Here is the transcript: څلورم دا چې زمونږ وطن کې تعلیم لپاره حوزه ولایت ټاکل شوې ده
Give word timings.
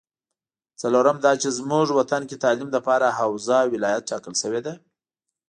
څلورم 0.81 1.17
دا 1.25 1.31
چې 1.41 1.49
زمونږ 1.57 1.87
وطن 1.99 2.21
کې 2.29 2.41
تعلیم 2.43 2.69
لپاره 2.77 3.15
حوزه 3.19 3.57
ولایت 3.73 4.03
ټاکل 4.11 4.33
شوې 4.41 4.61
ده 4.65 4.73